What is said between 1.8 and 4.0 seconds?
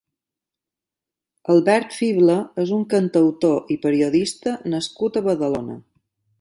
Fibla és un cantautor i